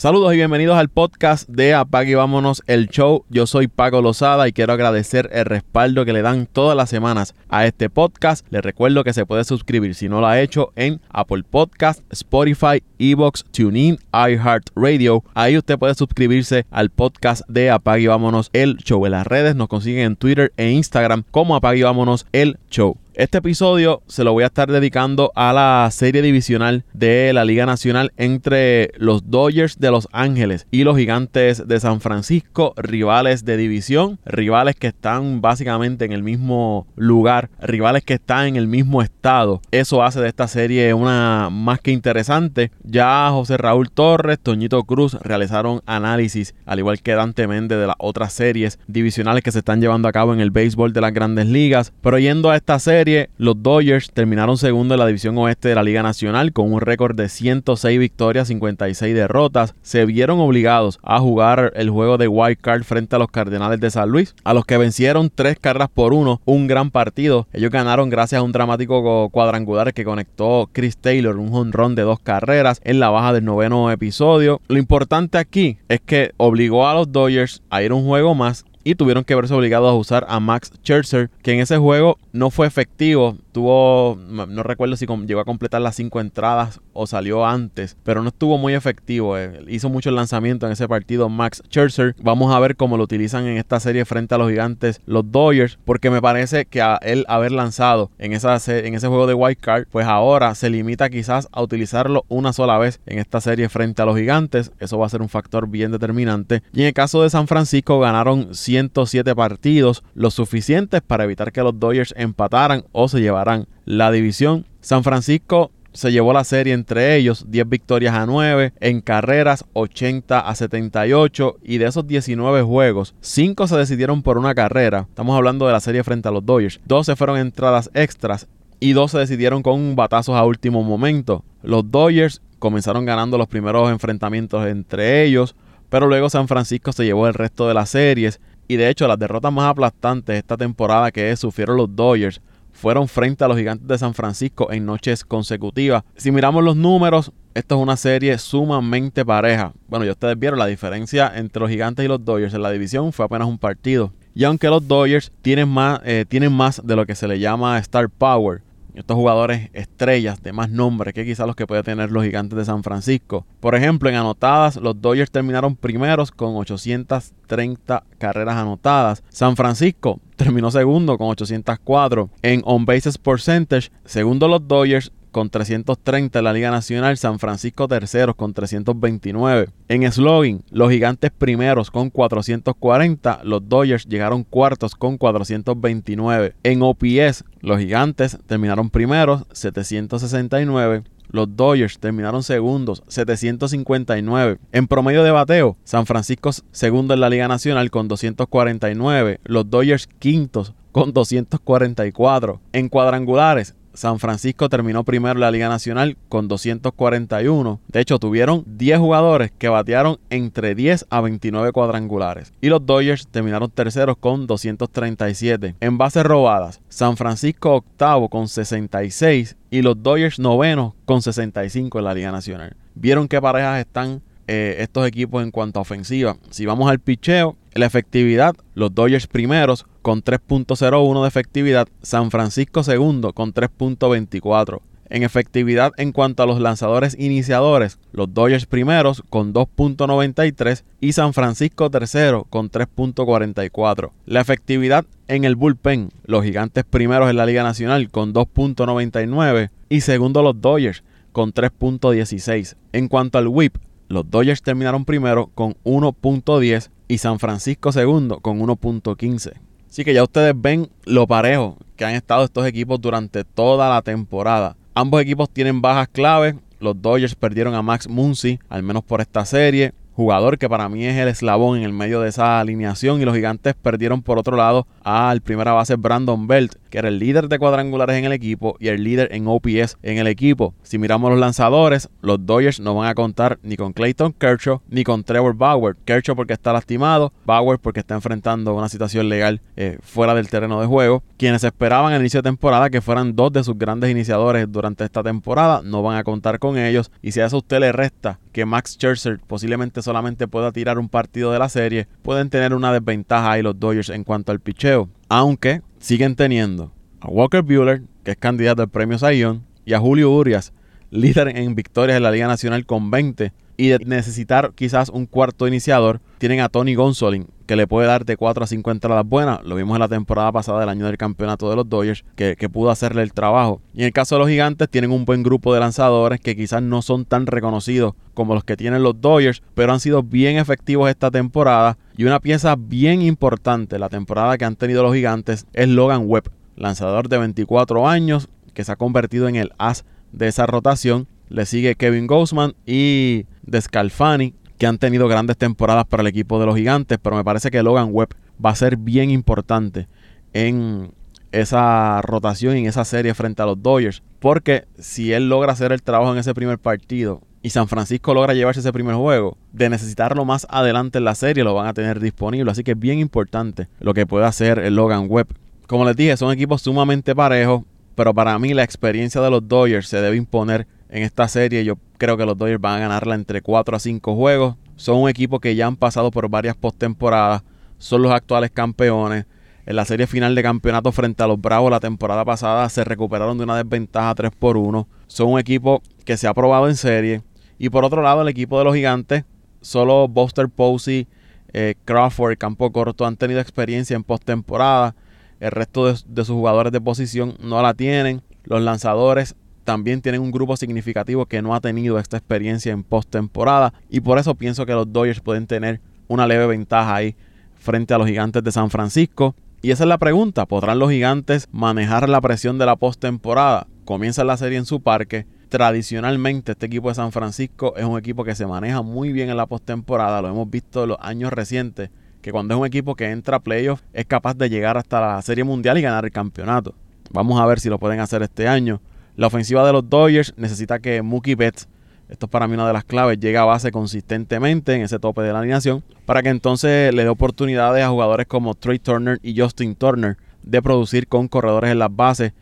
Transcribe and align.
Saludos 0.00 0.32
y 0.32 0.36
bienvenidos 0.36 0.78
al 0.78 0.90
podcast 0.90 1.48
de 1.48 1.74
Apague 1.74 2.12
y 2.12 2.14
Vámonos 2.14 2.62
el 2.68 2.88
Show. 2.88 3.24
Yo 3.30 3.48
soy 3.48 3.66
Paco 3.66 4.00
Lozada 4.00 4.46
y 4.46 4.52
quiero 4.52 4.72
agradecer 4.72 5.28
el 5.32 5.44
respaldo 5.44 6.04
que 6.04 6.12
le 6.12 6.22
dan 6.22 6.46
todas 6.46 6.76
las 6.76 6.88
semanas 6.88 7.34
a 7.48 7.66
este 7.66 7.90
podcast. 7.90 8.46
Les 8.50 8.62
recuerdo 8.62 9.02
que 9.02 9.12
se 9.12 9.26
puede 9.26 9.42
suscribir 9.42 9.96
si 9.96 10.08
no 10.08 10.20
lo 10.20 10.28
ha 10.28 10.40
hecho 10.40 10.70
en 10.76 11.00
Apple 11.10 11.42
Podcast, 11.42 12.00
Spotify, 12.12 12.80
Evox, 13.00 13.44
TuneIn, 13.50 13.98
iHeartRadio. 14.12 15.24
Ahí 15.34 15.58
usted 15.58 15.76
puede 15.76 15.96
suscribirse 15.96 16.64
al 16.70 16.90
podcast 16.90 17.42
de 17.48 17.68
Apague 17.68 18.02
y 18.02 18.06
Vámonos 18.06 18.50
el 18.52 18.76
Show. 18.76 19.04
En 19.04 19.10
las 19.10 19.26
redes 19.26 19.56
nos 19.56 19.66
consiguen 19.66 20.02
en 20.02 20.16
Twitter 20.16 20.52
e 20.56 20.70
Instagram 20.70 21.24
como 21.32 21.56
Apague 21.56 21.80
y 21.80 21.82
Vámonos 21.82 22.24
el 22.30 22.56
Show. 22.70 22.96
Este 23.18 23.38
episodio 23.38 24.00
se 24.06 24.22
lo 24.22 24.32
voy 24.32 24.44
a 24.44 24.46
estar 24.46 24.70
dedicando 24.70 25.32
a 25.34 25.52
la 25.52 25.88
serie 25.90 26.22
divisional 26.22 26.84
de 26.92 27.32
la 27.32 27.44
Liga 27.44 27.66
Nacional 27.66 28.12
entre 28.16 28.92
los 28.96 29.28
Dodgers 29.28 29.80
de 29.80 29.90
Los 29.90 30.06
Ángeles 30.12 30.68
y 30.70 30.84
los 30.84 30.96
Gigantes 30.96 31.66
de 31.66 31.80
San 31.80 32.00
Francisco, 32.00 32.74
rivales 32.76 33.44
de 33.44 33.56
división, 33.56 34.20
rivales 34.24 34.76
que 34.76 34.86
están 34.86 35.40
básicamente 35.40 36.04
en 36.04 36.12
el 36.12 36.22
mismo 36.22 36.86
lugar, 36.94 37.50
rivales 37.60 38.04
que 38.04 38.14
están 38.14 38.46
en 38.46 38.54
el 38.54 38.68
mismo 38.68 39.02
estado. 39.02 39.62
Eso 39.72 40.04
hace 40.04 40.20
de 40.20 40.28
esta 40.28 40.46
serie 40.46 40.94
una 40.94 41.48
más 41.50 41.80
que 41.80 41.90
interesante. 41.90 42.70
Ya 42.84 43.30
José 43.32 43.56
Raúl 43.56 43.90
Torres, 43.90 44.38
Toñito 44.38 44.84
Cruz 44.84 45.14
realizaron 45.14 45.80
análisis, 45.86 46.54
al 46.66 46.78
igual 46.78 47.02
que 47.02 47.14
Dante 47.14 47.48
Méndez 47.48 47.80
de 47.80 47.88
las 47.88 47.96
otras 47.98 48.32
series 48.32 48.78
divisionales 48.86 49.42
que 49.42 49.50
se 49.50 49.58
están 49.58 49.80
llevando 49.80 50.06
a 50.06 50.12
cabo 50.12 50.32
en 50.34 50.38
el 50.38 50.52
béisbol 50.52 50.92
de 50.92 51.00
las 51.00 51.12
grandes 51.12 51.48
ligas. 51.48 51.92
Pero 52.00 52.20
yendo 52.20 52.50
a 52.50 52.54
esta 52.54 52.78
serie, 52.78 53.07
los 53.36 53.62
Dodgers 53.62 54.10
terminaron 54.12 54.58
segundo 54.58 54.94
en 54.94 55.00
la 55.00 55.06
división 55.06 55.36
oeste 55.38 55.68
de 55.68 55.74
la 55.74 55.82
Liga 55.82 56.02
Nacional 56.02 56.52
con 56.52 56.72
un 56.72 56.80
récord 56.80 57.16
de 57.16 57.28
106 57.28 57.98
victorias, 57.98 58.48
56 58.48 59.14
derrotas. 59.14 59.74
Se 59.82 60.04
vieron 60.04 60.40
obligados 60.40 60.98
a 61.02 61.20
jugar 61.20 61.72
el 61.76 61.90
juego 61.90 62.18
de 62.18 62.28
wild 62.28 62.58
card 62.60 62.82
frente 62.82 63.16
a 63.16 63.18
los 63.18 63.30
Cardenales 63.30 63.80
de 63.80 63.90
San 63.90 64.10
Luis, 64.10 64.34
a 64.44 64.54
los 64.54 64.64
que 64.64 64.76
vencieron 64.76 65.30
tres 65.34 65.58
carreras 65.58 65.88
por 65.92 66.12
uno, 66.12 66.40
un 66.44 66.66
gran 66.66 66.90
partido. 66.90 67.46
Ellos 67.52 67.70
ganaron 67.70 68.10
gracias 68.10 68.40
a 68.40 68.42
un 68.42 68.52
dramático 68.52 69.28
cuadrangular 69.30 69.94
que 69.94 70.04
conectó 70.04 70.68
Chris 70.72 70.96
Taylor, 70.96 71.36
un 71.36 71.54
honrón 71.54 71.94
de 71.94 72.02
dos 72.02 72.20
carreras 72.20 72.80
en 72.84 73.00
la 73.00 73.10
baja 73.10 73.32
del 73.32 73.44
noveno 73.44 73.90
episodio. 73.90 74.60
Lo 74.68 74.78
importante 74.78 75.38
aquí 75.38 75.78
es 75.88 76.00
que 76.00 76.32
obligó 76.36 76.88
a 76.88 76.94
los 76.94 77.12
Dodgers 77.12 77.62
a 77.70 77.82
ir 77.82 77.92
un 77.92 78.04
juego 78.04 78.34
más 78.34 78.64
y 78.84 78.94
tuvieron 78.94 79.24
que 79.24 79.34
verse 79.34 79.54
obligados 79.54 79.90
a 79.90 79.94
usar 79.94 80.26
a 80.28 80.40
Max 80.40 80.70
Scherzer, 80.82 81.30
que 81.42 81.52
en 81.52 81.60
ese 81.60 81.78
juego 81.78 82.18
no 82.32 82.50
fue 82.50 82.66
efectivo. 82.66 83.36
Tuvo, 83.52 84.16
no 84.18 84.62
recuerdo 84.62 84.96
si 84.96 85.06
llegó 85.06 85.40
a 85.40 85.44
completar 85.44 85.80
las 85.80 85.96
cinco 85.96 86.20
entradas 86.20 86.80
o 86.92 87.06
salió 87.06 87.44
antes, 87.46 87.96
pero 88.04 88.22
no 88.22 88.28
estuvo 88.28 88.58
muy 88.58 88.74
efectivo. 88.74 89.36
Eh. 89.36 89.64
Hizo 89.68 89.88
mucho 89.88 90.10
lanzamiento 90.10 90.66
en 90.66 90.72
ese 90.72 90.88
partido 90.88 91.28
Max 91.28 91.62
Scherzer. 91.66 92.14
Vamos 92.22 92.54
a 92.54 92.60
ver 92.60 92.76
cómo 92.76 92.96
lo 92.96 93.04
utilizan 93.04 93.46
en 93.46 93.56
esta 93.56 93.80
serie 93.80 94.04
frente 94.04 94.34
a 94.34 94.38
los 94.38 94.50
gigantes, 94.50 95.00
los 95.06 95.30
Dodgers, 95.30 95.78
porque 95.84 96.10
me 96.10 96.22
parece 96.22 96.66
que 96.66 96.80
a 96.80 96.96
él 97.02 97.24
haber 97.28 97.52
lanzado 97.52 98.10
en, 98.18 98.32
esa, 98.32 98.58
en 98.66 98.94
ese 98.94 99.08
juego 99.08 99.26
de 99.26 99.34
wild 99.34 99.58
card, 99.58 99.86
pues 99.90 100.06
ahora 100.06 100.54
se 100.54 100.70
limita 100.70 101.10
quizás 101.10 101.48
a 101.52 101.62
utilizarlo 101.62 102.24
una 102.28 102.52
sola 102.52 102.78
vez 102.78 103.00
en 103.06 103.18
esta 103.18 103.40
serie 103.40 103.68
frente 103.68 104.02
a 104.02 104.04
los 104.04 104.16
gigantes. 104.16 104.72
Eso 104.78 104.98
va 104.98 105.06
a 105.06 105.10
ser 105.10 105.22
un 105.22 105.28
factor 105.28 105.68
bien 105.68 105.92
determinante. 105.92 106.62
Y 106.72 106.82
en 106.82 106.88
el 106.88 106.94
caso 106.94 107.22
de 107.22 107.30
San 107.30 107.46
Francisco 107.48 108.00
ganaron 108.00 108.54
107 108.78 109.34
partidos, 109.34 110.04
lo 110.14 110.30
suficientes 110.30 111.02
para 111.02 111.24
evitar 111.24 111.52
que 111.52 111.62
los 111.62 111.78
Dodgers 111.78 112.14
empataran 112.16 112.84
o 112.92 113.08
se 113.08 113.20
llevaran 113.20 113.66
la 113.84 114.10
división. 114.10 114.66
San 114.80 115.02
Francisco 115.02 115.70
se 115.92 116.12
llevó 116.12 116.32
la 116.32 116.44
serie 116.44 116.74
entre 116.74 117.16
ellos, 117.16 117.46
10 117.48 117.68
victorias 117.68 118.14
a 118.14 118.24
9, 118.24 118.72
en 118.78 119.00
carreras 119.00 119.64
80 119.72 120.38
a 120.38 120.54
78 120.54 121.56
y 121.64 121.78
de 121.78 121.86
esos 121.86 122.06
19 122.06 122.62
juegos, 122.62 123.14
5 123.20 123.66
se 123.66 123.76
decidieron 123.76 124.22
por 124.22 124.38
una 124.38 124.54
carrera, 124.54 125.06
estamos 125.08 125.36
hablando 125.36 125.66
de 125.66 125.72
la 125.72 125.80
serie 125.80 126.04
frente 126.04 126.28
a 126.28 126.30
los 126.30 126.46
Dodgers, 126.46 126.80
12 126.86 127.16
fueron 127.16 127.38
entradas 127.38 127.90
extras 127.94 128.46
y 128.78 128.92
2 128.92 129.10
se 129.10 129.18
decidieron 129.18 129.62
con 129.62 129.96
batazos 129.96 130.36
a 130.36 130.44
último 130.44 130.84
momento. 130.84 131.44
Los 131.62 131.90
Dodgers 131.90 132.42
comenzaron 132.60 133.04
ganando 133.04 133.36
los 133.36 133.48
primeros 133.48 133.90
enfrentamientos 133.90 134.66
entre 134.66 135.24
ellos, 135.24 135.56
pero 135.88 136.06
luego 136.06 136.30
San 136.30 136.48
Francisco 136.48 136.92
se 136.92 137.04
llevó 137.04 137.26
el 137.26 137.34
resto 137.34 137.66
de 137.66 137.74
las 137.74 137.90
series 137.90 138.40
y 138.68 138.76
de 138.76 138.88
hecho 138.88 139.08
las 139.08 139.18
derrotas 139.18 139.52
más 139.52 139.70
aplastantes 139.70 140.36
esta 140.36 140.56
temporada 140.56 141.10
que 141.10 141.34
sufrieron 141.36 141.78
los 141.78 141.96
Dodgers 141.96 142.40
fueron 142.72 143.08
frente 143.08 143.42
a 143.42 143.48
los 143.48 143.56
gigantes 143.56 143.88
de 143.88 143.98
San 143.98 144.14
Francisco 144.14 144.70
en 144.70 144.86
noches 144.86 145.24
consecutivas. 145.24 146.04
Si 146.16 146.30
miramos 146.30 146.62
los 146.62 146.76
números, 146.76 147.32
esto 147.54 147.74
es 147.74 147.82
una 147.82 147.96
serie 147.96 148.38
sumamente 148.38 149.24
pareja. 149.24 149.72
Bueno, 149.88 150.04
ya 150.04 150.12
ustedes 150.12 150.38
vieron 150.38 150.60
la 150.60 150.66
diferencia 150.66 151.32
entre 151.34 151.60
los 151.60 151.70
gigantes 151.70 152.04
y 152.04 152.08
los 152.08 152.24
Dodgers 152.24 152.54
en 152.54 152.62
la 152.62 152.70
división 152.70 153.12
fue 153.12 153.24
apenas 153.24 153.48
un 153.48 153.58
partido. 153.58 154.12
Y 154.32 154.44
aunque 154.44 154.68
los 154.68 154.86
Dodgers 154.86 155.32
tienen 155.42 155.68
más, 155.68 156.00
eh, 156.04 156.24
tienen 156.28 156.52
más 156.52 156.80
de 156.84 156.94
lo 156.94 157.04
que 157.04 157.16
se 157.16 157.26
le 157.26 157.40
llama 157.40 157.78
Star 157.78 158.08
Power, 158.08 158.62
estos 158.98 159.16
jugadores 159.16 159.70
estrellas 159.72 160.42
de 160.42 160.52
más 160.52 160.70
nombre 160.70 161.12
que 161.12 161.24
quizás 161.24 161.46
los 161.46 161.54
que 161.54 161.66
puede 161.66 161.84
tener 161.84 162.10
los 162.10 162.24
gigantes 162.24 162.58
de 162.58 162.64
San 162.64 162.82
Francisco. 162.82 163.46
Por 163.60 163.76
ejemplo, 163.76 164.08
en 164.08 164.16
anotadas, 164.16 164.76
los 164.76 165.00
Dodgers 165.00 165.30
terminaron 165.30 165.76
primeros 165.76 166.32
con 166.32 166.56
830 166.56 168.02
carreras 168.18 168.56
anotadas. 168.56 169.22
San 169.28 169.54
Francisco 169.56 170.20
terminó 170.36 170.70
segundo 170.70 171.16
con 171.16 171.28
804. 171.28 172.28
En 172.42 172.62
on 172.64 172.84
bases 172.84 173.18
percentage, 173.18 173.90
segundo 174.04 174.48
los 174.48 174.66
Dodgers 174.66 175.12
con 175.38 175.50
330 175.50 176.40
en 176.40 176.44
la 176.44 176.52
Liga 176.52 176.72
Nacional, 176.72 177.16
San 177.16 177.38
Francisco 177.38 177.86
terceros 177.86 178.34
con 178.34 178.52
329. 178.52 179.68
En 179.86 180.10
slogan, 180.10 180.64
los 180.72 180.90
gigantes 180.90 181.30
primeros 181.30 181.92
con 181.92 182.10
440, 182.10 183.42
los 183.44 183.68
Dodgers 183.68 184.06
llegaron 184.06 184.42
cuartos 184.42 184.96
con 184.96 185.16
429. 185.16 186.56
En 186.64 186.82
OPS, 186.82 187.44
los 187.60 187.78
gigantes 187.78 188.36
terminaron 188.48 188.90
primeros 188.90 189.44
769. 189.52 191.04
Los 191.28 191.54
Dodgers 191.54 192.00
terminaron 192.00 192.42
segundos, 192.42 193.04
759. 193.06 194.58
En 194.72 194.88
promedio 194.88 195.22
de 195.22 195.30
bateo, 195.30 195.76
San 195.84 196.04
Francisco 196.06 196.50
segundo 196.72 197.14
en 197.14 197.20
la 197.20 197.30
Liga 197.30 197.46
Nacional 197.46 197.92
con 197.92 198.08
249. 198.08 199.38
Los 199.44 199.70
Dodgers 199.70 200.08
quintos 200.18 200.74
con 200.90 201.12
244. 201.12 202.60
En 202.72 202.88
cuadrangulares, 202.88 203.76
San 203.98 204.20
Francisco 204.20 204.68
terminó 204.68 205.02
primero 205.02 205.32
en 205.34 205.40
la 205.40 205.50
Liga 205.50 205.68
Nacional 205.68 206.16
con 206.28 206.46
241. 206.46 207.80
De 207.88 207.98
hecho, 207.98 208.20
tuvieron 208.20 208.62
10 208.64 209.00
jugadores 209.00 209.50
que 209.50 209.68
batearon 209.68 210.20
entre 210.30 210.76
10 210.76 211.06
a 211.10 211.20
29 211.20 211.72
cuadrangulares. 211.72 212.52
Y 212.60 212.68
los 212.68 212.86
Dodgers 212.86 213.26
terminaron 213.26 213.72
terceros 213.72 214.16
con 214.16 214.46
237. 214.46 215.74
En 215.80 215.98
bases 215.98 216.22
robadas, 216.22 216.80
San 216.88 217.16
Francisco 217.16 217.74
octavo 217.74 218.28
con 218.28 218.46
66 218.46 219.56
y 219.68 219.82
los 219.82 220.00
Dodgers 220.00 220.38
novenos 220.38 220.92
con 221.04 221.20
65 221.20 221.98
en 221.98 222.04
la 222.04 222.14
Liga 222.14 222.30
Nacional. 222.30 222.76
Vieron 222.94 223.26
qué 223.26 223.40
parejas 223.40 223.80
están 223.80 224.22
eh, 224.48 224.76
estos 224.80 225.06
equipos 225.06 225.42
en 225.42 225.50
cuanto 225.50 225.78
a 225.78 225.82
ofensiva. 225.82 226.36
Si 226.50 226.66
vamos 226.66 226.90
al 226.90 226.98
picheo, 226.98 227.56
la 227.74 227.86
efectividad, 227.86 228.56
los 228.74 228.94
Dodgers 228.94 229.26
primeros 229.26 229.86
con 230.02 230.24
3.01 230.24 231.22
de 231.22 231.28
efectividad, 231.28 231.86
San 232.02 232.30
Francisco 232.30 232.82
segundo 232.82 233.34
con 233.34 233.52
3.24. 233.52 234.80
En 235.10 235.22
efectividad 235.22 235.92
en 235.96 236.12
cuanto 236.12 236.42
a 236.42 236.46
los 236.46 236.60
lanzadores 236.60 237.14
iniciadores, 237.18 237.98
los 238.12 238.32
Dodgers 238.32 238.66
primeros 238.66 239.22
con 239.30 239.54
2.93 239.54 240.82
y 241.00 241.12
San 241.12 241.34
Francisco 241.34 241.90
tercero 241.90 242.44
con 242.50 242.70
3.44. 242.70 244.10
La 244.26 244.40
efectividad 244.40 245.04
en 245.28 245.44
el 245.44 245.56
bullpen, 245.56 246.10
los 246.24 246.44
gigantes 246.44 246.84
primeros 246.84 247.30
en 247.30 247.36
la 247.36 247.46
Liga 247.46 247.62
Nacional 247.62 248.10
con 248.10 248.34
2.99 248.34 249.70
y 249.88 250.00
segundo 250.00 250.42
los 250.42 250.60
Dodgers 250.60 251.04
con 251.32 251.54
3.16. 251.54 252.76
En 252.92 253.08
cuanto 253.08 253.38
al 253.38 253.48
whip, 253.48 253.76
los 254.08 254.30
Dodgers 254.30 254.62
terminaron 254.62 255.04
primero 255.04 255.50
con 255.54 255.74
1.10 255.84 256.90
y 257.08 257.18
San 257.18 257.38
Francisco 257.38 257.92
segundo 257.92 258.40
con 258.40 258.58
1.15. 258.60 259.52
Así 259.88 260.04
que 260.04 260.14
ya 260.14 260.22
ustedes 260.22 260.54
ven 260.56 260.90
lo 261.04 261.26
parejo 261.26 261.76
que 261.96 262.04
han 262.04 262.14
estado 262.14 262.44
estos 262.44 262.66
equipos 262.66 263.00
durante 263.00 263.44
toda 263.44 263.88
la 263.88 264.02
temporada. 264.02 264.76
Ambos 264.94 265.20
equipos 265.22 265.50
tienen 265.50 265.80
bajas 265.80 266.08
claves. 266.08 266.54
Los 266.80 267.00
Dodgers 267.00 267.34
perdieron 267.34 267.74
a 267.74 267.82
Max 267.82 268.08
Muncy, 268.08 268.58
al 268.68 268.82
menos 268.82 269.02
por 269.02 269.20
esta 269.20 269.44
serie. 269.44 269.92
Jugador 270.18 270.58
que 270.58 270.68
para 270.68 270.88
mí 270.88 271.04
es 271.04 271.16
el 271.16 271.28
eslabón 271.28 271.78
en 271.78 271.84
el 271.84 271.92
medio 271.92 272.20
de 272.20 272.28
esa 272.28 272.58
alineación. 272.58 273.22
Y 273.22 273.24
los 273.24 273.36
gigantes 273.36 273.76
perdieron 273.80 274.20
por 274.20 274.36
otro 274.36 274.56
lado 274.56 274.88
al 275.04 275.42
primera 275.42 275.72
base 275.72 275.94
Brandon 275.94 276.48
Belt, 276.48 276.74
que 276.90 276.98
era 276.98 277.06
el 277.06 277.20
líder 277.20 277.48
de 277.48 277.60
cuadrangulares 277.60 278.16
en 278.16 278.24
el 278.24 278.32
equipo 278.32 278.76
y 278.80 278.88
el 278.88 279.04
líder 279.04 279.28
en 279.32 279.46
OPS 279.46 279.96
en 280.02 280.18
el 280.18 280.26
equipo. 280.26 280.74
Si 280.82 280.98
miramos 280.98 281.30
los 281.30 281.38
lanzadores, 281.38 282.08
los 282.20 282.44
Dodgers 282.44 282.80
no 282.80 282.96
van 282.96 283.08
a 283.08 283.14
contar 283.14 283.60
ni 283.62 283.76
con 283.76 283.92
Clayton 283.92 284.32
Kershaw 284.32 284.80
ni 284.88 285.04
con 285.04 285.22
Trevor 285.22 285.54
Bauer. 285.54 285.94
Kershaw 286.04 286.34
porque 286.34 286.54
está 286.54 286.72
lastimado, 286.72 287.32
Bauer 287.46 287.78
porque 287.78 288.00
está 288.00 288.16
enfrentando 288.16 288.74
una 288.74 288.88
situación 288.88 289.28
legal 289.28 289.60
eh, 289.76 289.98
fuera 290.02 290.34
del 290.34 290.48
terreno 290.48 290.80
de 290.80 290.88
juego. 290.88 291.22
Quienes 291.36 291.62
esperaban 291.62 292.12
al 292.12 292.22
inicio 292.22 292.42
de 292.42 292.48
temporada 292.48 292.90
que 292.90 293.00
fueran 293.00 293.36
dos 293.36 293.52
de 293.52 293.62
sus 293.62 293.78
grandes 293.78 294.10
iniciadores 294.10 294.66
durante 294.68 295.04
esta 295.04 295.22
temporada, 295.22 295.80
no 295.84 296.02
van 296.02 296.16
a 296.16 296.24
contar 296.24 296.58
con 296.58 296.76
ellos. 296.76 297.12
Y 297.22 297.30
si 297.30 297.40
a 297.40 297.46
eso 297.46 297.58
usted 297.58 297.78
le 297.78 297.92
resta 297.92 298.40
que 298.52 298.66
Max 298.66 298.94
Scherzer 298.94 299.38
posiblemente 299.46 300.02
solamente 300.08 300.48
pueda 300.48 300.72
tirar 300.72 300.98
un 300.98 301.10
partido 301.10 301.52
de 301.52 301.58
la 301.58 301.68
serie, 301.68 302.08
pueden 302.22 302.48
tener 302.48 302.72
una 302.72 302.94
desventaja 302.94 303.52
ahí 303.52 303.62
los 303.62 303.78
Dodgers 303.78 304.08
en 304.08 304.24
cuanto 304.24 304.52
al 304.52 304.60
picheo. 304.60 305.10
Aunque 305.28 305.82
siguen 305.98 306.34
teniendo 306.34 306.94
a 307.20 307.28
Walker 307.28 307.60
Bueller, 307.60 308.04
que 308.24 308.30
es 308.30 308.36
candidato 308.38 308.80
al 308.80 308.88
premio 308.88 309.18
Sayón, 309.18 309.66
y 309.84 309.92
a 309.92 310.00
Julio 310.00 310.30
Urias, 310.30 310.72
líder 311.10 311.58
en 311.58 311.74
victorias 311.74 312.16
en 312.16 312.22
la 312.22 312.30
Liga 312.30 312.46
Nacional 312.46 312.86
con 312.86 313.10
20 313.10 313.52
y 313.78 313.88
de 313.88 314.00
necesitar 314.00 314.72
quizás 314.74 315.08
un 315.08 315.24
cuarto 315.24 315.68
iniciador, 315.68 316.20
tienen 316.38 316.60
a 316.60 316.68
Tony 316.68 316.96
Gonsolin, 316.96 317.46
que 317.64 317.76
le 317.76 317.86
puede 317.86 318.08
dar 318.08 318.24
de 318.24 318.36
4 318.36 318.64
a 318.64 318.66
5 318.66 318.90
entradas 318.90 319.24
buenas. 319.24 319.62
Lo 319.64 319.76
vimos 319.76 319.94
en 319.94 320.00
la 320.00 320.08
temporada 320.08 320.50
pasada 320.50 320.80
del 320.80 320.88
año 320.88 321.06
del 321.06 321.16
campeonato 321.16 321.70
de 321.70 321.76
los 321.76 321.88
Dodgers, 321.88 322.24
que, 322.34 322.56
que, 322.56 322.68
pudo 322.68 322.90
hacerle 322.90 323.22
el 323.22 323.32
trabajo. 323.32 323.80
Y 323.94 324.00
en 324.00 324.06
el 324.06 324.12
caso 324.12 324.34
de 324.34 324.40
los 324.40 324.48
gigantes, 324.48 324.88
tienen 324.88 325.12
un 325.12 325.24
buen 325.24 325.44
grupo 325.44 325.72
de 325.72 325.78
lanzadores 325.78 326.40
que 326.40 326.56
quizás 326.56 326.82
no 326.82 327.02
son 327.02 327.24
tan 327.24 327.46
reconocidos 327.46 328.14
como 328.34 328.54
los 328.54 328.64
que 328.64 328.76
tienen 328.76 329.04
los 329.04 329.20
Dodgers, 329.20 329.62
pero 329.74 329.92
han 329.92 330.00
sido 330.00 330.24
bien 330.24 330.58
efectivos 330.58 331.08
esta 331.08 331.30
temporada. 331.30 331.98
Y 332.16 332.24
una 332.24 332.40
pieza 332.40 332.74
bien 332.76 333.22
importante 333.22 334.00
la 334.00 334.08
temporada 334.08 334.58
que 334.58 334.64
han 334.64 334.74
tenido 334.74 335.04
los 335.04 335.14
gigantes 335.14 335.66
es 335.72 335.88
Logan 335.88 336.24
Webb, 336.26 336.50
lanzador 336.74 337.28
de 337.28 337.38
24 337.38 338.08
años, 338.08 338.48
que 338.74 338.82
se 338.82 338.90
ha 338.90 338.96
convertido 338.96 339.46
en 339.46 339.54
el 339.54 339.72
as 339.78 340.04
de 340.32 340.48
esa 340.48 340.66
rotación 340.66 341.28
le 341.48 341.66
sigue 341.66 341.94
Kevin 341.94 342.26
Gosman 342.26 342.74
y 342.86 343.46
Descalfani, 343.70 344.54
que 344.78 344.86
han 344.86 344.98
tenido 344.98 345.28
grandes 345.28 345.56
temporadas 345.56 346.06
para 346.06 346.22
el 346.22 346.26
equipo 346.26 346.58
de 346.58 346.66
los 346.66 346.76
gigantes, 346.76 347.18
pero 347.20 347.36
me 347.36 347.44
parece 347.44 347.70
que 347.70 347.82
Logan 347.82 348.10
Webb 348.12 348.30
va 348.64 348.70
a 348.70 348.74
ser 348.74 348.96
bien 348.96 349.30
importante 349.30 350.08
en 350.52 351.12
esa 351.52 352.20
rotación 352.22 352.76
y 352.76 352.80
en 352.80 352.86
esa 352.86 353.04
serie 353.04 353.34
frente 353.34 353.62
a 353.62 353.66
los 353.66 353.82
Dodgers, 353.82 354.22
porque 354.38 354.86
si 354.98 355.32
él 355.32 355.48
logra 355.48 355.72
hacer 355.72 355.92
el 355.92 356.02
trabajo 356.02 356.32
en 356.32 356.38
ese 356.38 356.54
primer 356.54 356.78
partido 356.78 357.40
y 357.62 357.70
San 357.70 357.88
Francisco 357.88 358.34
logra 358.34 358.54
llevarse 358.54 358.80
ese 358.80 358.92
primer 358.92 359.16
juego, 359.16 359.56
de 359.72 359.88
necesitarlo 359.88 360.44
más 360.44 360.66
adelante 360.70 361.18
en 361.18 361.24
la 361.24 361.34
serie 361.34 361.64
lo 361.64 361.74
van 361.74 361.86
a 361.86 361.94
tener 361.94 362.20
disponible, 362.20 362.70
así 362.70 362.84
que 362.84 362.92
es 362.92 362.98
bien 362.98 363.18
importante 363.18 363.88
lo 364.00 364.14
que 364.14 364.26
pueda 364.26 364.46
hacer 364.46 364.78
el 364.78 364.94
Logan 364.94 365.26
Webb. 365.28 365.48
Como 365.86 366.04
les 366.04 366.16
dije, 366.16 366.36
son 366.36 366.52
equipos 366.52 366.82
sumamente 366.82 367.34
parejos, 367.34 367.82
pero 368.14 368.34
para 368.34 368.58
mí 368.58 368.74
la 368.74 368.84
experiencia 368.84 369.40
de 369.40 369.50
los 369.50 369.66
Dodgers 369.66 370.08
se 370.08 370.20
debe 370.20 370.36
imponer 370.36 370.86
en 371.08 371.22
esta 371.22 371.48
serie. 371.48 371.84
Yo 371.84 371.96
creo 372.18 372.36
que 372.36 372.46
los 372.46 372.56
Dodgers 372.56 372.80
van 372.80 372.96
a 372.96 373.00
ganarla 373.00 373.34
entre 373.34 373.62
4 373.62 373.96
a 373.96 374.00
5 374.00 374.34
juegos. 374.34 374.76
Son 374.96 375.16
un 375.16 375.28
equipo 375.28 375.60
que 375.60 375.74
ya 375.74 375.86
han 375.86 375.96
pasado 375.96 376.30
por 376.30 376.48
varias 376.48 376.76
postemporadas. 376.76 377.62
Son 377.98 378.22
los 378.22 378.32
actuales 378.32 378.70
campeones. 378.70 379.46
En 379.86 379.96
la 379.96 380.04
serie 380.04 380.26
final 380.26 380.54
de 380.54 380.62
campeonato 380.62 381.12
frente 381.12 381.42
a 381.42 381.46
los 381.46 381.58
Bravos 381.58 381.90
la 381.90 381.98
temporada 381.98 382.44
pasada 382.44 382.88
se 382.90 383.04
recuperaron 383.04 383.56
de 383.56 383.64
una 383.64 383.76
desventaja 383.76 384.34
3 384.34 384.50
por 384.58 384.76
1. 384.76 385.08
Son 385.28 385.48
un 385.48 385.58
equipo 385.58 386.02
que 386.24 386.36
se 386.36 386.46
ha 386.46 386.52
probado 386.52 386.88
en 386.88 386.96
serie. 386.96 387.42
Y 387.78 387.88
por 387.88 388.04
otro 388.04 388.20
lado, 388.20 388.42
el 388.42 388.48
equipo 388.48 388.78
de 388.78 388.84
los 388.84 388.94
gigantes, 388.94 389.44
solo 389.80 390.28
Buster 390.28 390.68
Posey, 390.68 391.26
eh, 391.72 391.94
Crawford, 392.04 392.58
Campo 392.58 392.90
Corto 392.92 393.24
han 393.24 393.36
tenido 393.36 393.60
experiencia 393.60 394.16
en 394.16 394.24
postemporada. 394.24 395.14
El 395.60 395.70
resto 395.70 396.06
de, 396.06 396.18
de 396.26 396.44
sus 396.44 396.54
jugadores 396.54 396.92
de 396.92 397.00
posición 397.00 397.56
no 397.60 397.80
la 397.80 397.94
tienen. 397.94 398.42
Los 398.64 398.82
lanzadores 398.82 399.54
también 399.88 400.20
tienen 400.20 400.42
un 400.42 400.50
grupo 400.50 400.76
significativo 400.76 401.46
que 401.46 401.62
no 401.62 401.74
ha 401.74 401.80
tenido 401.80 402.18
esta 402.18 402.36
experiencia 402.36 402.92
en 402.92 403.02
postemporada 403.02 403.94
y 404.10 404.20
por 404.20 404.36
eso 404.36 404.54
pienso 404.54 404.84
que 404.84 404.92
los 404.92 405.10
Dodgers 405.10 405.40
pueden 405.40 405.66
tener 405.66 406.02
una 406.26 406.46
leve 406.46 406.66
ventaja 406.66 407.14
ahí 407.14 407.34
frente 407.74 408.12
a 408.12 408.18
los 408.18 408.26
gigantes 408.26 408.62
de 408.62 408.70
San 408.70 408.90
Francisco. 408.90 409.54
Y 409.80 409.90
esa 409.90 410.04
es 410.04 410.08
la 410.08 410.18
pregunta, 410.18 410.66
¿podrán 410.66 410.98
los 410.98 411.10
gigantes 411.10 411.68
manejar 411.72 412.28
la 412.28 412.42
presión 412.42 412.76
de 412.76 412.84
la 412.84 412.96
postemporada? 412.96 413.86
Comienza 414.04 414.44
la 414.44 414.58
serie 414.58 414.76
en 414.76 414.84
su 414.84 415.00
parque. 415.00 415.46
Tradicionalmente 415.70 416.72
este 416.72 416.84
equipo 416.84 417.08
de 417.08 417.14
San 417.14 417.32
Francisco 417.32 417.94
es 417.96 418.04
un 418.04 418.18
equipo 418.18 418.44
que 418.44 418.54
se 418.54 418.66
maneja 418.66 419.00
muy 419.00 419.32
bien 419.32 419.48
en 419.48 419.56
la 419.56 419.64
postemporada, 419.64 420.42
lo 420.42 420.48
hemos 420.48 420.68
visto 420.68 421.04
en 421.04 421.08
los 421.08 421.18
años 421.22 421.50
recientes, 421.50 422.10
que 422.42 422.52
cuando 422.52 422.74
es 422.74 422.80
un 422.80 422.86
equipo 422.86 423.14
que 423.14 423.30
entra 423.30 423.56
a 423.56 423.60
playoffs 423.60 424.04
es 424.12 424.26
capaz 424.26 424.52
de 424.52 424.68
llegar 424.68 424.98
hasta 424.98 425.18
la 425.18 425.40
serie 425.40 425.64
mundial 425.64 425.96
y 425.96 426.02
ganar 426.02 426.26
el 426.26 426.30
campeonato. 426.30 426.94
Vamos 427.30 427.58
a 427.58 427.64
ver 427.64 427.80
si 427.80 427.88
lo 427.88 427.98
pueden 427.98 428.20
hacer 428.20 428.42
este 428.42 428.68
año. 428.68 429.00
La 429.38 429.46
ofensiva 429.46 429.86
de 429.86 429.92
los 429.92 430.10
Dodgers 430.10 430.52
necesita 430.56 430.98
que 430.98 431.22
Mookie 431.22 431.54
Betts, 431.54 431.86
esto 432.28 432.46
es 432.46 432.50
para 432.50 432.66
mí 432.66 432.74
una 432.74 432.88
de 432.88 432.92
las 432.92 433.04
claves, 433.04 433.38
llegue 433.38 433.56
a 433.56 433.64
base 433.64 433.92
consistentemente 433.92 434.94
en 434.94 435.02
ese 435.02 435.20
tope 435.20 435.42
de 435.42 435.52
la 435.52 435.60
alineación 435.60 436.02
para 436.26 436.42
que 436.42 436.48
entonces 436.48 437.14
le 437.14 437.22
dé 437.22 437.28
oportunidades 437.28 438.02
a 438.02 438.08
jugadores 438.08 438.48
como 438.48 438.74
Trey 438.74 438.98
Turner 438.98 439.38
y 439.44 439.56
Justin 439.56 439.94
Turner 439.94 440.38
de 440.64 440.82
producir 440.82 441.28
con 441.28 441.46
corredores 441.46 441.92
en 441.92 442.00
las 442.00 442.08
bases, 442.10 442.52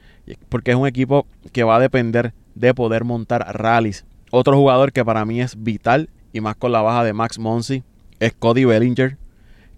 porque 0.50 0.72
es 0.72 0.76
un 0.76 0.86
equipo 0.86 1.26
que 1.50 1.64
va 1.64 1.76
a 1.76 1.80
depender 1.80 2.34
de 2.54 2.74
poder 2.74 3.04
montar 3.04 3.56
rallies. 3.56 4.04
Otro 4.30 4.54
jugador 4.54 4.92
que 4.92 5.02
para 5.02 5.24
mí 5.24 5.40
es 5.40 5.62
vital 5.62 6.10
y 6.34 6.42
más 6.42 6.56
con 6.56 6.72
la 6.72 6.82
baja 6.82 7.04
de 7.04 7.14
Max 7.14 7.38
Monsi 7.38 7.84
es 8.20 8.34
Cody 8.34 8.66
Bellinger, 8.66 9.16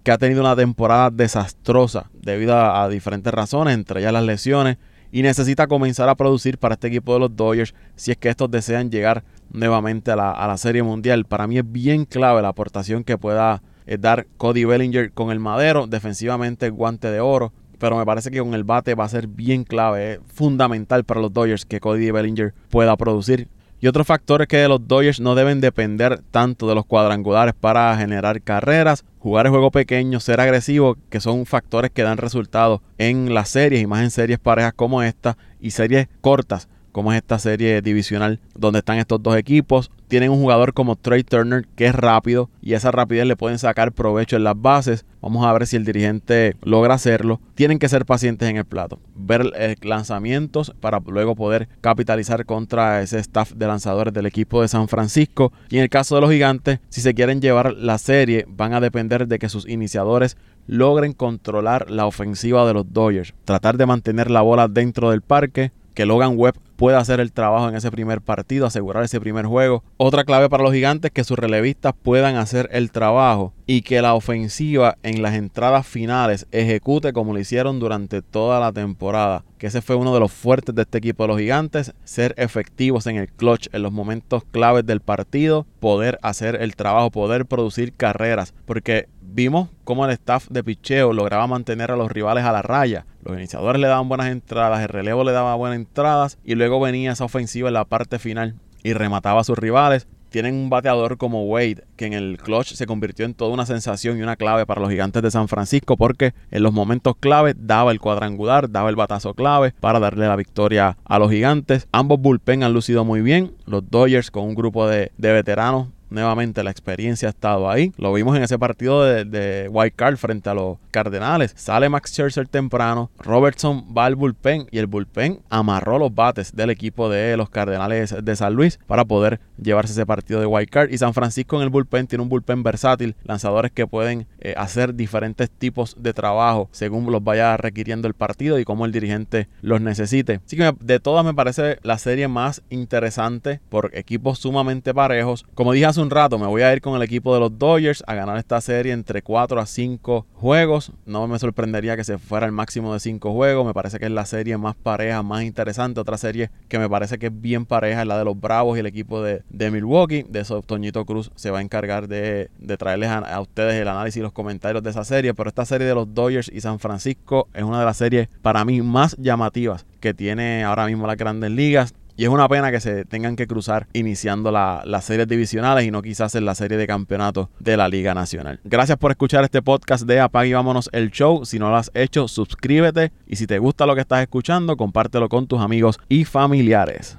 que 0.03 0.11
ha 0.11 0.17
tenido 0.17 0.41
una 0.41 0.57
temporada 0.57 1.11
desastrosa 1.11 2.09
debido 2.11 2.55
a, 2.55 2.83
a 2.83 2.89
diferentes 2.89 3.33
razones, 3.33 3.73
entre 3.73 4.01
ellas 4.01 4.11
las 4.11 4.25
lesiones 4.25 4.75
y 5.11 5.21
necesita 5.21 5.67
comenzar 5.67 6.09
a 6.09 6.15
producir 6.15 6.57
para 6.57 6.75
este 6.75 6.87
equipo 6.87 7.13
de 7.13 7.19
los 7.19 7.35
Dodgers 7.35 7.73
si 7.95 8.11
es 8.11 8.17
que 8.17 8.29
estos 8.29 8.49
desean 8.51 8.91
llegar 8.91 9.23
nuevamente 9.51 10.11
a 10.11 10.15
la, 10.15 10.57
Serie 10.57 10.83
Mundial. 10.83 11.25
Para 11.25 11.47
mí 11.47 11.57
es 11.57 11.71
bien 11.71 12.05
clave 12.05 12.41
la 12.41 12.49
aportación 12.49 13.03
que 13.03 13.17
pueda 13.17 13.61
eh, 13.85 13.97
dar 13.97 14.27
Cody 14.37 14.65
Bellinger 14.65 15.11
con 15.11 15.31
el 15.31 15.39
madero, 15.39 15.87
defensivamente 15.87 16.69
guante 16.69 17.09
de 17.09 17.19
oro, 17.19 17.53
pero 17.79 17.97
me 17.97 18.05
parece 18.05 18.29
que 18.29 18.39
con 18.39 18.53
el 18.53 18.63
bate 18.63 18.93
va 18.93 19.05
a 19.05 19.09
ser 19.09 19.27
bien 19.27 19.63
clave, 19.63 20.13
es 20.13 20.19
fundamental 20.27 21.03
para 21.05 21.21
los 21.21 21.33
Dodgers 21.33 21.65
que 21.65 21.79
Cody 21.79 22.11
Bellinger 22.11 22.53
pueda 22.69 22.95
producir. 22.97 23.47
Y 23.81 23.87
otro 23.87 24.03
factor 24.03 24.41
es 24.41 24.47
que 24.47 24.67
los 24.67 24.87
Dodgers 24.87 25.21
no 25.21 25.35
deben 25.35 25.61
depender 25.61 26.21
tanto 26.31 26.67
de 26.67 26.75
los 26.75 26.85
cuadrangulares 26.85 27.53
para 27.53 27.95
generar 27.97 28.41
carreras, 28.41 29.05
jugar 29.19 29.45
el 29.45 29.51
juego 29.51 29.71
pequeño, 29.71 30.19
ser 30.19 30.41
agresivo, 30.41 30.97
que 31.09 31.21
son 31.21 31.45
factores 31.45 31.91
que 31.91 32.03
dan 32.03 32.17
resultados 32.17 32.81
en 32.97 33.33
las 33.33 33.49
series 33.49 33.81
y 33.81 33.87
más 33.87 34.03
en 34.03 34.11
series 34.11 34.39
parejas 34.39 34.73
como 34.73 35.01
esta 35.01 35.37
y 35.61 35.71
series 35.71 36.09
cortas 36.19 36.67
como 36.91 37.11
es 37.11 37.17
esta 37.17 37.39
serie 37.39 37.81
divisional 37.81 38.39
donde 38.55 38.79
están 38.79 38.97
estos 38.97 39.21
dos 39.21 39.35
equipos. 39.35 39.91
Tienen 40.07 40.31
un 40.31 40.39
jugador 40.39 40.73
como 40.73 40.95
Trey 40.95 41.23
Turner 41.23 41.67
que 41.75 41.85
es 41.85 41.95
rápido 41.95 42.49
y 42.61 42.73
esa 42.73 42.91
rapidez 42.91 43.27
le 43.27 43.35
pueden 43.35 43.59
sacar 43.59 43.91
provecho 43.91 44.35
en 44.35 44.43
las 44.43 44.59
bases. 44.59 45.05
Vamos 45.21 45.45
a 45.45 45.53
ver 45.53 45.67
si 45.67 45.75
el 45.75 45.85
dirigente 45.85 46.55
logra 46.63 46.95
hacerlo. 46.95 47.39
Tienen 47.55 47.77
que 47.77 47.89
ser 47.89 48.05
pacientes 48.05 48.49
en 48.49 48.57
el 48.57 48.65
plato, 48.65 48.99
ver 49.15 49.51
eh, 49.55 49.75
lanzamientos 49.81 50.73
para 50.79 50.99
luego 51.05 51.35
poder 51.35 51.69
capitalizar 51.81 52.45
contra 52.45 53.01
ese 53.01 53.19
staff 53.19 53.53
de 53.53 53.67
lanzadores 53.67 54.13
del 54.13 54.25
equipo 54.25 54.61
de 54.61 54.67
San 54.67 54.87
Francisco. 54.87 55.51
Y 55.69 55.77
en 55.77 55.83
el 55.83 55.89
caso 55.89 56.15
de 56.15 56.21
los 56.21 56.31
gigantes, 56.31 56.79
si 56.89 57.01
se 57.01 57.13
quieren 57.13 57.41
llevar 57.41 57.73
la 57.73 57.97
serie, 57.97 58.45
van 58.47 58.73
a 58.73 58.79
depender 58.79 59.27
de 59.27 59.37
que 59.37 59.49
sus 59.49 59.67
iniciadores 59.67 60.37
logren 60.69 61.13
controlar 61.13 61.89
la 61.89 62.05
ofensiva 62.05 62.65
de 62.67 62.73
los 62.73 62.93
Dodgers. 62.93 63.33
Tratar 63.43 63.77
de 63.77 63.87
mantener 63.87 64.29
la 64.29 64.41
bola 64.41 64.67
dentro 64.67 65.09
del 65.09 65.21
parque, 65.21 65.71
que 65.99 66.05
Logan 66.05 66.35
Webb 66.37 66.55
pueda 66.77 66.97
hacer 66.97 67.19
el 67.19 67.33
trabajo 67.33 67.67
en 67.67 67.75
ese 67.75 67.91
primer 67.91 68.21
partido, 68.21 68.65
asegurar 68.65 69.03
ese 69.03 69.19
primer 69.19 69.45
juego. 69.45 69.83
Otra 69.97 70.23
clave 70.23 70.47
para 70.47 70.63
los 70.63 70.71
gigantes 70.71 71.09
es 71.09 71.13
que 71.13 71.25
sus 71.25 71.37
relevistas 71.37 71.93
puedan 72.01 72.37
hacer 72.37 72.69
el 72.71 72.89
trabajo 72.89 73.51
y 73.65 73.81
que 73.81 74.01
la 74.01 74.13
ofensiva 74.13 74.97
en 75.03 75.21
las 75.21 75.33
entradas 75.33 75.85
finales 75.85 76.47
ejecute 76.53 77.11
como 77.11 77.33
lo 77.33 77.39
hicieron 77.41 77.81
durante 77.81 78.21
toda 78.21 78.61
la 78.61 78.71
temporada. 78.71 79.43
Que 79.57 79.67
ese 79.67 79.81
fue 79.81 79.97
uno 79.97 80.13
de 80.13 80.21
los 80.21 80.31
fuertes 80.31 80.73
de 80.73 80.83
este 80.83 80.99
equipo 80.99 81.25
de 81.25 81.27
los 81.27 81.37
gigantes, 81.37 81.93
ser 82.05 82.33
efectivos 82.37 83.05
en 83.07 83.17
el 83.17 83.27
clutch 83.27 83.67
en 83.73 83.81
los 83.81 83.91
momentos 83.91 84.45
claves 84.49 84.85
del 84.85 85.01
partido, 85.01 85.65
poder 85.81 86.17
hacer 86.21 86.61
el 86.61 86.77
trabajo, 86.77 87.11
poder 87.11 87.45
producir 87.45 87.91
carreras, 87.91 88.53
porque 88.65 89.09
vimos 89.33 89.69
cómo 89.83 90.05
el 90.05 90.11
staff 90.11 90.47
de 90.49 90.63
picheo 90.63 91.13
lograba 91.13 91.47
mantener 91.47 91.91
a 91.91 91.95
los 91.95 92.11
rivales 92.11 92.43
a 92.43 92.51
la 92.51 92.61
raya. 92.61 93.05
Los 93.23 93.37
iniciadores 93.37 93.81
le 93.81 93.87
daban 93.87 94.09
buenas 94.09 94.27
entradas, 94.27 94.81
el 94.81 94.89
relevo 94.89 95.23
le 95.23 95.31
daba 95.31 95.55
buenas 95.55 95.77
entradas 95.77 96.37
y 96.43 96.55
luego 96.55 96.79
venía 96.79 97.11
esa 97.11 97.25
ofensiva 97.25 97.69
en 97.69 97.73
la 97.73 97.85
parte 97.85 98.19
final 98.19 98.55
y 98.83 98.93
remataba 98.93 99.41
a 99.41 99.43
sus 99.43 99.57
rivales. 99.57 100.07
Tienen 100.29 100.53
un 100.53 100.69
bateador 100.69 101.17
como 101.17 101.45
Wade, 101.45 101.85
que 101.95 102.05
en 102.05 102.13
el 102.13 102.37
clutch 102.37 102.73
se 102.73 102.85
convirtió 102.85 103.25
en 103.25 103.33
toda 103.33 103.51
una 103.51 103.65
sensación 103.65 104.19
y 104.19 104.21
una 104.21 104.35
clave 104.35 104.67
para 104.67 104.79
los 104.79 104.91
gigantes 104.91 105.23
de 105.23 105.31
San 105.31 105.47
Francisco, 105.47 105.97
porque 105.97 106.35
en 106.51 106.61
los 106.61 106.71
momentos 106.71 107.15
clave 107.19 107.55
daba 107.57 107.91
el 107.91 107.99
cuadrangular, 107.99 108.69
daba 108.69 108.91
el 108.91 108.95
batazo 108.95 109.33
clave 109.33 109.73
para 109.79 109.99
darle 109.99 110.27
la 110.27 110.35
victoria 110.35 110.97
a 111.03 111.17
los 111.17 111.31
gigantes. 111.31 111.87
Ambos 111.91 112.21
bullpen 112.21 112.61
han 112.61 112.73
lucido 112.73 113.03
muy 113.05 113.21
bien. 113.21 113.53
Los 113.65 113.89
Dodgers 113.89 114.29
con 114.29 114.43
un 114.43 114.53
grupo 114.53 114.87
de, 114.87 115.11
de 115.17 115.33
veteranos 115.33 115.87
nuevamente 116.09 116.63
la 116.63 116.71
experiencia 116.71 117.27
ha 117.27 117.31
estado 117.31 117.69
ahí. 117.69 117.91
Lo 117.97 118.13
vimos 118.13 118.35
en 118.35 118.43
ese 118.43 118.59
partido 118.59 119.03
de, 119.03 119.25
de 119.25 119.67
White 119.69 119.95
Card 119.95 120.17
frente 120.17 120.49
a 120.49 120.53
los 120.53 120.77
Cardenales. 120.91 121.53
Sale 121.55 121.89
Max 121.89 122.11
Scherzer 122.11 122.47
temprano, 122.47 123.11
Robertson 123.19 123.85
va 123.95 124.05
al 124.05 124.15
bullpen 124.15 124.67
y 124.71 124.79
el 124.79 124.87
bullpen 124.87 125.41
amarró 125.49 125.99
los 125.99 126.13
bates 126.13 126.55
del 126.55 126.69
equipo 126.69 127.09
de 127.09 127.37
los 127.37 127.49
Cardenales 127.49 128.15
de 128.23 128.35
San 128.35 128.53
Luis 128.53 128.79
para 128.87 129.05
poder 129.05 129.39
llevarse 129.61 129.93
ese 129.93 130.05
partido 130.05 130.39
de 130.39 130.45
White 130.45 130.71
Card. 130.71 130.91
Y 130.91 130.97
San 130.97 131.13
Francisco 131.13 131.57
en 131.57 131.63
el 131.63 131.69
bullpen 131.69 132.07
tiene 132.07 132.23
un 132.23 132.29
bullpen 132.29 132.63
versátil, 132.63 133.15
lanzadores 133.23 133.71
que 133.71 133.87
pueden 133.87 134.27
eh, 134.39 134.53
hacer 134.57 134.95
diferentes 134.95 135.49
tipos 135.49 135.95
de 135.99 136.13
trabajo 136.13 136.69
según 136.71 137.11
los 137.11 137.23
vaya 137.23 137.55
requiriendo 137.57 138.07
el 138.07 138.13
partido 138.13 138.59
y 138.59 138.65
cómo 138.65 138.85
el 138.85 138.91
dirigente 138.91 139.47
los 139.61 139.81
necesite. 139.81 140.41
Así 140.45 140.57
que 140.57 140.73
de 140.79 140.99
todas 140.99 141.25
me 141.25 141.33
parece 141.33 141.79
la 141.83 141.97
serie 141.97 142.27
más 142.27 142.61
interesante 142.69 143.61
por 143.69 143.91
equipos 143.93 144.39
sumamente 144.39 144.93
parejos. 144.93 145.45
Como 145.53 145.73
dije 145.73 145.85
hace 145.85 145.98
un 145.99 146.09
rato, 146.09 146.39
me 146.39 146.47
voy 146.47 146.61
a 146.61 146.73
ir 146.73 146.81
con 146.81 146.95
el 146.95 147.01
equipo 147.01 147.33
de 147.33 147.39
los 147.39 147.57
Dodgers 147.57 148.03
a 148.07 148.15
ganar 148.15 148.37
esta 148.37 148.59
serie 148.61 148.93
entre 148.93 149.21
4 149.21 149.59
a 149.59 149.65
5 149.65 150.25
juegos. 150.33 150.91
No 151.05 151.27
me 151.27 151.37
sorprendería 151.37 151.95
que 151.95 152.03
se 152.03 152.17
fuera 152.17 152.45
el 152.45 152.51
máximo 152.51 152.93
de 152.93 152.99
5 152.99 153.33
juegos. 153.33 153.65
Me 153.65 153.73
parece 153.73 153.99
que 153.99 154.05
es 154.05 154.11
la 154.11 154.25
serie 154.25 154.57
más 154.57 154.75
pareja, 154.75 155.21
más 155.21 155.43
interesante. 155.43 155.99
Otra 155.99 156.17
serie 156.17 156.49
que 156.67 156.79
me 156.79 156.89
parece 156.89 157.19
que 157.19 157.27
es 157.27 157.41
bien 157.41 157.65
pareja 157.65 158.01
es 158.01 158.07
la 158.07 158.17
de 158.17 158.25
los 158.25 158.39
Bravos 158.39 158.77
y 158.77 158.79
el 158.79 158.85
equipo 158.85 159.21
de, 159.21 159.43
Milwaukee. 159.71 160.23
De 160.27 160.39
eso 160.39 160.61
Toñito 160.61 161.05
Cruz 161.05 161.31
se 161.35 161.51
va 161.51 161.59
a 161.59 161.61
encargar 161.61 162.07
de, 162.07 162.49
traerles 162.77 163.09
a, 163.09 163.39
ustedes 163.41 163.75
el 163.75 163.87
análisis 163.87 164.17
y 164.17 164.23
los 164.23 164.31
comentarios 164.33 164.81
de 164.81 164.89
esa 164.89 165.03
serie. 165.03 165.33
Pero 165.33 165.49
esta 165.49 165.65
serie 165.65 165.85
de 165.85 165.95
los 165.95 166.13
Dodgers 166.13 166.49
y 166.53 166.61
San 166.61 166.79
Francisco 166.79 167.47
es 167.53 167.63
una 167.63 167.79
de 167.79 167.85
las 167.85 167.97
series 167.97 168.29
para 168.41 168.65
mí 168.65 168.81
más 168.81 169.15
llamativas 169.17 169.85
que 169.99 170.13
tiene 170.13 170.63
ahora 170.63 170.85
mismo 170.87 171.05
las 171.05 171.17
grandes 171.17 171.51
ligas. 171.51 171.93
Y 172.19 172.25
es 172.25 172.29
una 172.29 172.49
pena 172.49 172.69
que 172.69 172.81
se 172.81 173.05
tengan 173.05 173.37
que 173.37 173.47
cruzar 173.47 173.87
iniciando 173.93 174.51
las 174.51 175.05
series 175.05 175.25
divisionales 175.25 175.85
y 175.85 175.89
no 175.89 176.01
quizás 176.01 176.35
en 176.35 176.43
la 176.43 176.53
serie 176.53 176.77
de 176.77 176.85
campeonato 176.85 177.49
de 177.59 177.77
la 177.77 177.87
Liga 177.87 178.13
Nacional. 178.13 178.59
Gracias 178.65 178.97
por 178.97 179.11
escuchar 179.11 179.45
este 179.45 179.61
podcast 179.61 180.05
de 180.05 180.19
Apague 180.19 180.49
y 180.49 180.53
Vámonos 180.53 180.89
el 180.91 181.11
Show. 181.11 181.45
Si 181.45 181.59
no 181.59 181.69
lo 181.69 181.77
has 181.77 181.91
hecho, 181.93 182.27
suscríbete 182.27 183.13
y 183.25 183.37
si 183.37 183.47
te 183.47 183.57
gusta 183.57 183.85
lo 183.85 183.95
que 183.95 184.01
estás 184.01 184.21
escuchando, 184.21 184.75
compártelo 184.75 185.29
con 185.29 185.47
tus 185.47 185.61
amigos 185.61 185.97
y 186.09 186.25
familiares. 186.25 187.17